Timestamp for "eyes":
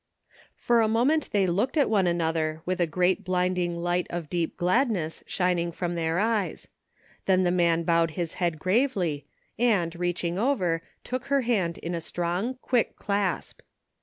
6.17-6.69